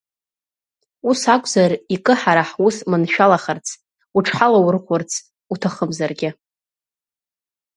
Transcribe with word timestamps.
Ус 1.09 1.21
акәзар 1.35 1.71
икы 1.95 2.13
ҳара 2.21 2.43
ҳус 2.49 2.77
маншәалахарц, 2.89 3.67
уҽҳалаурхәырц 4.17 5.11
уҭахымзаргьы. 5.53 6.29